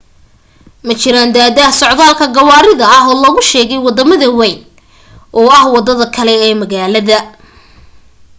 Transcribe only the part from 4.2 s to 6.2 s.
wayn oo ah wadada